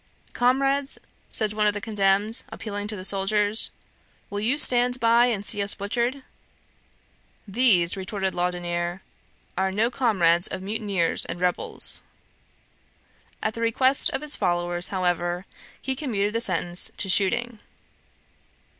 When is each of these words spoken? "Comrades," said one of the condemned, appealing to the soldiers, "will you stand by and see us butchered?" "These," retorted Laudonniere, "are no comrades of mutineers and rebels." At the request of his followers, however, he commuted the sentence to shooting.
"Comrades," 0.33 0.97
said 1.29 1.53
one 1.53 1.67
of 1.67 1.75
the 1.75 1.79
condemned, 1.79 2.41
appealing 2.49 2.87
to 2.87 2.95
the 2.95 3.05
soldiers, 3.05 3.69
"will 4.31 4.39
you 4.39 4.57
stand 4.57 4.99
by 4.99 5.27
and 5.27 5.45
see 5.45 5.61
us 5.61 5.75
butchered?" 5.75 6.23
"These," 7.47 7.95
retorted 7.95 8.33
Laudonniere, 8.33 9.03
"are 9.55 9.71
no 9.71 9.91
comrades 9.91 10.47
of 10.47 10.63
mutineers 10.63 11.23
and 11.25 11.39
rebels." 11.39 12.01
At 13.43 13.53
the 13.53 13.61
request 13.61 14.09
of 14.09 14.21
his 14.21 14.35
followers, 14.35 14.87
however, 14.87 15.45
he 15.79 15.95
commuted 15.95 16.33
the 16.33 16.41
sentence 16.41 16.89
to 16.97 17.07
shooting. 17.07 17.59